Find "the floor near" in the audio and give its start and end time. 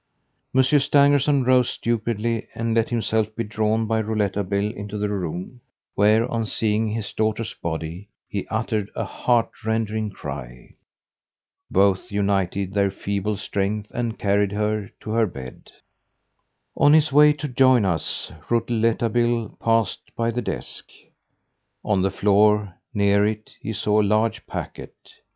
22.01-23.23